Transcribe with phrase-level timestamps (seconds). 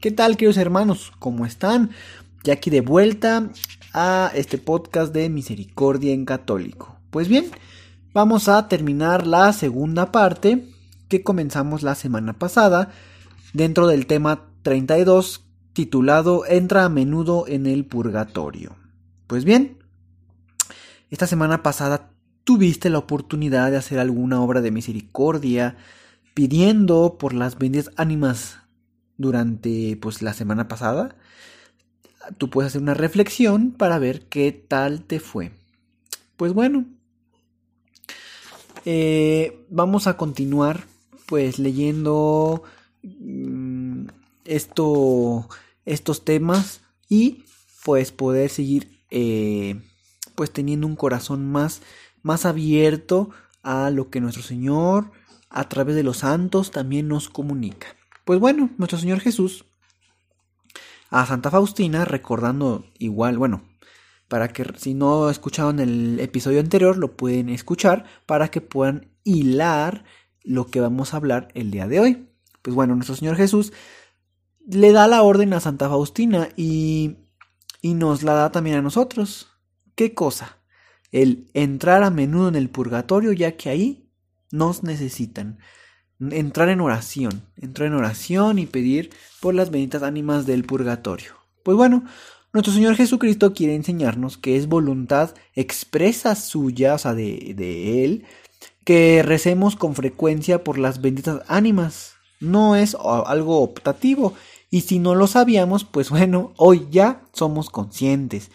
[0.00, 1.10] ¿Qué tal, queridos hermanos?
[1.18, 1.90] ¿Cómo están?
[2.44, 3.48] Ya aquí de vuelta
[3.94, 7.00] a este podcast de Misericordia en Católico.
[7.10, 7.46] Pues bien,
[8.12, 10.68] vamos a terminar la segunda parte
[11.08, 12.90] que comenzamos la semana pasada
[13.54, 18.76] dentro del tema 32 titulado Entra a menudo en el purgatorio.
[19.26, 19.78] Pues bien,
[21.08, 22.10] esta semana pasada
[22.44, 25.78] tuviste la oportunidad de hacer alguna obra de misericordia
[26.34, 28.58] pidiendo por las benditas ánimas
[29.18, 31.16] durante pues la semana pasada,
[32.38, 35.52] tú puedes hacer una reflexión para ver qué tal te fue.
[36.36, 36.86] Pues bueno,
[38.84, 40.84] eh, vamos a continuar
[41.26, 42.62] pues leyendo
[43.02, 44.06] mm,
[44.44, 45.48] esto,
[45.84, 47.44] estos temas y
[47.84, 49.80] pues poder seguir eh,
[50.34, 51.82] pues teniendo un corazón más,
[52.22, 53.30] más abierto
[53.62, 55.10] a lo que nuestro Señor
[55.48, 57.88] a través de los santos también nos comunica.
[58.26, 59.66] Pues bueno, nuestro Señor Jesús
[61.10, 63.62] a Santa Faustina, recordando igual, bueno,
[64.26, 70.02] para que si no escucharon el episodio anterior, lo pueden escuchar para que puedan hilar
[70.42, 72.28] lo que vamos a hablar el día de hoy.
[72.62, 73.72] Pues bueno, nuestro Señor Jesús
[74.66, 77.18] le da la orden a Santa Faustina y,
[77.80, 79.52] y nos la da también a nosotros.
[79.94, 80.58] ¿Qué cosa?
[81.12, 84.10] El entrar a menudo en el purgatorio ya que ahí
[84.50, 85.60] nos necesitan
[86.20, 91.32] entrar en oración, entrar en oración y pedir por las benditas ánimas del purgatorio.
[91.62, 92.04] Pues bueno,
[92.52, 98.24] nuestro Señor Jesucristo quiere enseñarnos que es voluntad expresa suya, o sea, de, de Él,
[98.84, 102.14] que recemos con frecuencia por las benditas ánimas.
[102.40, 104.34] No es algo optativo.
[104.70, 108.50] Y si no lo sabíamos, pues bueno, hoy ya somos conscientes.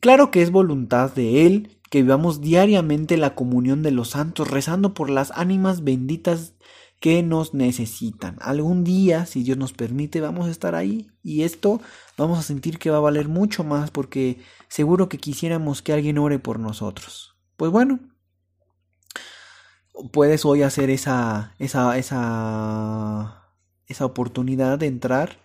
[0.00, 4.94] Claro que es voluntad de Él que vivamos diariamente la comunión de los santos, rezando
[4.94, 6.54] por las ánimas benditas
[7.00, 8.36] que nos necesitan.
[8.40, 11.80] Algún día, si Dios nos permite, vamos a estar ahí y esto
[12.16, 14.38] vamos a sentir que va a valer mucho más porque
[14.68, 17.36] seguro que quisiéramos que alguien ore por nosotros.
[17.56, 18.00] Pues bueno,
[20.12, 23.52] puedes hoy hacer esa esa esa
[23.86, 25.38] esa oportunidad de entrar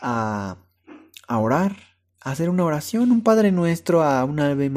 [0.00, 0.56] a,
[1.26, 1.76] a orar,
[2.20, 4.70] a hacer una oración, un Padre Nuestro, a una Ave,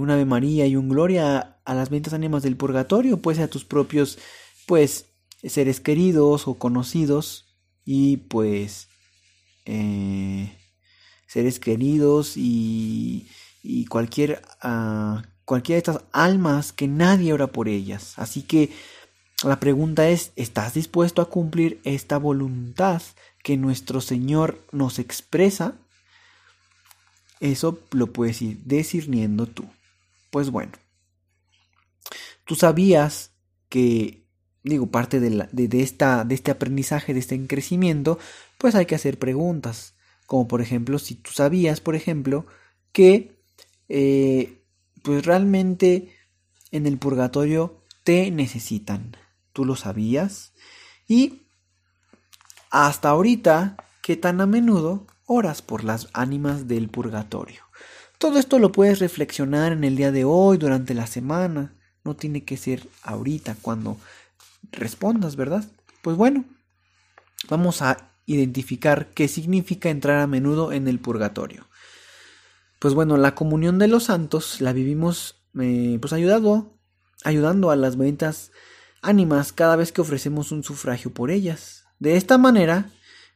[0.00, 3.64] una Ave María y un Gloria a las ventas ánimas del purgatorio, pues a tus
[3.64, 4.18] propios
[4.66, 5.06] pues
[5.42, 7.46] seres queridos o conocidos
[7.84, 8.88] y pues
[9.66, 10.56] eh,
[11.26, 13.28] seres queridos y,
[13.62, 18.70] y cualquier uh, cualquiera de estas almas que nadie ora por ellas así que
[19.42, 23.02] la pregunta es ¿estás dispuesto a cumplir esta voluntad
[23.42, 25.74] que nuestro Señor nos expresa?
[27.40, 29.66] Eso lo puedes ir discerniendo tú.
[30.34, 30.72] Pues bueno,
[32.44, 33.30] tú sabías
[33.68, 34.26] que
[34.64, 38.18] digo, parte de, de, esta, de este aprendizaje, de este crecimiento,
[38.58, 39.94] pues hay que hacer preguntas.
[40.26, 42.46] Como por ejemplo, si tú sabías, por ejemplo,
[42.90, 43.38] que
[43.88, 44.60] eh,
[45.04, 46.16] pues realmente
[46.72, 49.16] en el purgatorio te necesitan.
[49.52, 50.52] ¿Tú lo sabías?
[51.06, 51.42] Y
[52.72, 57.62] hasta ahorita, ¿qué tan a menudo oras por las ánimas del purgatorio?
[58.24, 61.74] Todo esto lo puedes reflexionar en el día de hoy, durante la semana.
[62.04, 63.98] No tiene que ser ahorita, cuando
[64.72, 65.62] respondas, ¿verdad?
[66.00, 66.46] Pues bueno,
[67.50, 71.66] vamos a identificar qué significa entrar a menudo en el purgatorio.
[72.78, 78.52] Pues bueno, la comunión de los santos la vivimos eh, pues ayudando a las benditas
[79.02, 81.84] ánimas cada vez que ofrecemos un sufragio por ellas.
[81.98, 82.88] De esta manera,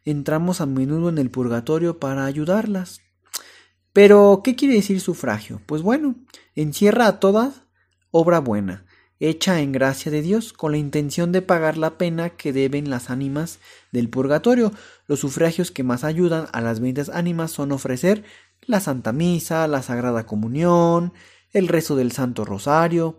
[0.07, 3.03] entramos a menudo en el purgatorio para ayudarlas.
[3.99, 5.61] Pero, ¿qué quiere decir sufragio?
[5.67, 6.15] Pues bueno,
[6.55, 7.53] encierra a toda
[8.13, 8.87] obra buena,
[9.19, 13.11] hecha en gracia de Dios, con la intención de pagar la pena que deben las
[13.11, 13.59] ánimas
[13.91, 14.71] del purgatorio.
[15.09, 18.23] Los sufragios que más ayudan a las benditas ánimas son ofrecer
[18.63, 21.13] la Santa Misa, la Sagrada Comunión,
[21.53, 23.19] el rezo del Santo Rosario,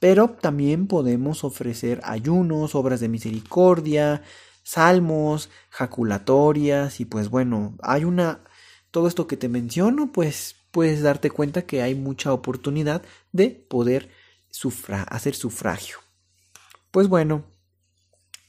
[0.00, 4.22] pero también podemos ofrecer ayunos, obras de misericordia,
[4.62, 8.40] salmos, jaculatorias y pues bueno, hay una
[8.94, 13.02] todo esto que te menciono, pues puedes darte cuenta que hay mucha oportunidad
[13.32, 14.08] de poder
[15.08, 15.98] hacer sufragio.
[16.92, 17.44] Pues bueno,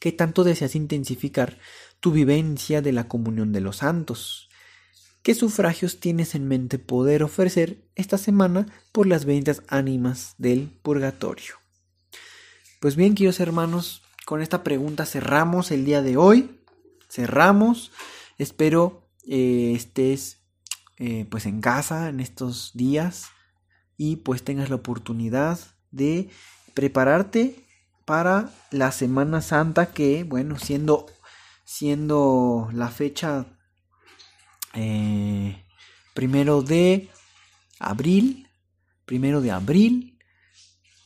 [0.05, 1.57] ¿Qué tanto deseas intensificar
[1.99, 4.49] tu vivencia de la comunión de los santos?
[5.23, 11.55] ¿Qué sufragios tienes en mente poder ofrecer esta semana por las benditas ánimas del purgatorio?
[12.79, 16.59] Pues bien, queridos hermanos, con esta pregunta cerramos el día de hoy.
[17.09, 17.91] Cerramos.
[18.37, 20.41] Espero eh, estés
[20.97, 23.27] eh, pues en casa en estos días
[23.97, 25.59] y pues tengas la oportunidad
[25.91, 26.29] de
[26.73, 27.55] prepararte
[28.05, 31.07] para la Semana Santa que bueno siendo
[31.63, 33.45] siendo la fecha
[34.73, 35.63] eh,
[36.13, 37.09] primero de
[37.79, 38.47] abril
[39.05, 40.19] primero de abril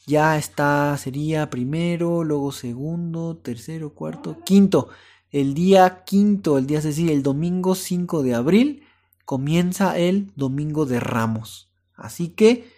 [0.06, 4.90] ya está sería primero luego segundo tercero cuarto quinto
[5.32, 8.84] el día quinto el día es decir el domingo 5 de abril
[9.26, 12.72] comienza el domingo de ramos así que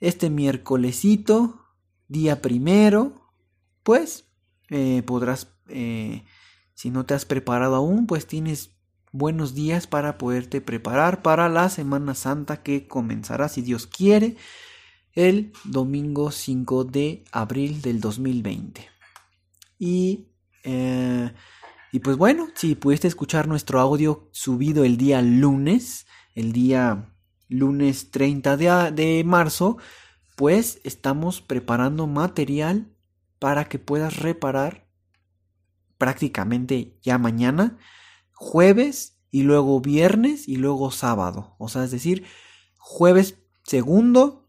[0.00, 1.60] este miércolesito
[2.08, 3.32] día primero
[3.82, 4.26] pues
[4.68, 6.24] eh, podrás eh,
[6.74, 8.80] si no te has preparado aún pues tienes
[9.12, 14.36] buenos días para poderte preparar para la Semana Santa que comenzará, si Dios quiere,
[15.14, 18.88] el domingo 5 de abril del 2020.
[19.78, 20.28] Y,
[20.62, 21.32] eh,
[21.92, 27.14] y pues bueno, si pudiste escuchar nuestro audio subido el día lunes, el día
[27.48, 29.78] lunes 30 de, de marzo,
[30.36, 32.94] pues estamos preparando material
[33.38, 34.88] para que puedas reparar
[35.98, 37.78] prácticamente ya mañana
[38.40, 41.54] jueves y luego viernes y luego sábado.
[41.58, 42.24] O sea, es decir,
[42.78, 44.48] jueves segundo,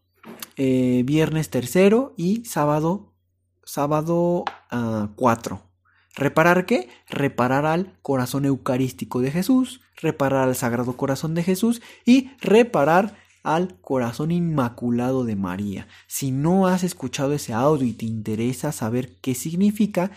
[0.56, 3.14] eh, viernes tercero y sábado,
[3.64, 5.71] sábado uh, cuatro.
[6.14, 6.88] ¿Reparar qué?
[7.08, 13.80] Reparar al corazón eucarístico de Jesús, reparar al Sagrado Corazón de Jesús y reparar al
[13.80, 15.88] corazón inmaculado de María.
[16.06, 20.10] Si no has escuchado ese audio y te interesa saber qué significa,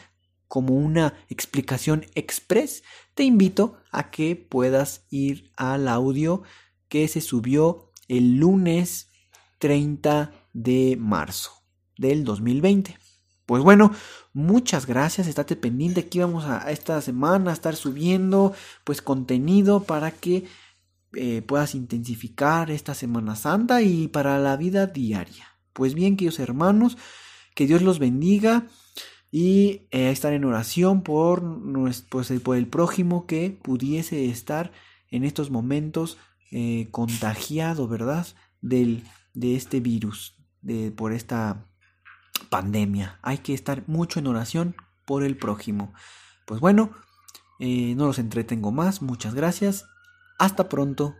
[0.48, 2.84] como una explicación express,
[3.14, 6.44] te invito a que puedas ir al audio
[6.88, 9.10] que se subió el lunes
[9.60, 11.52] 30 de marzo
[11.98, 12.98] del 2020.
[13.46, 13.92] Pues bueno,
[14.36, 18.54] muchas gracias, estate pendiente, aquí vamos a esta semana a estar subiendo
[18.84, 20.44] pues contenido para que
[21.14, 25.48] eh, puedas intensificar esta Semana Santa y para la vida diaria.
[25.72, 26.98] Pues bien, queridos hermanos,
[27.56, 28.68] que Dios los bendiga
[29.32, 31.42] y eh, estar en oración por,
[32.10, 34.74] pues, por el prójimo que pudiese estar
[35.10, 36.18] en estos momentos
[36.52, 38.28] eh, contagiado, ¿verdad?
[38.60, 39.04] Del,
[39.34, 41.66] de este virus, de, por esta
[42.50, 43.20] pandemia.
[43.22, 45.94] Hay que estar mucho en oración por el prójimo.
[46.46, 46.92] Pues bueno,
[47.60, 49.02] eh, no los entretengo más.
[49.02, 49.86] Muchas gracias.
[50.38, 51.16] Hasta pronto.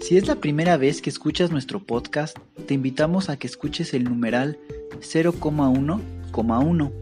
[0.00, 2.36] Si es la primera vez que escuchas nuestro podcast,
[2.66, 4.58] te invitamos a que escuches el numeral
[5.00, 6.92] 0,1,1,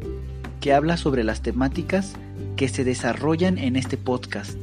[0.61, 2.15] que habla sobre las temáticas
[2.57, 4.57] que se desarrollan en este podcast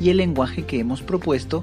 [0.00, 1.62] y el lenguaje que hemos propuesto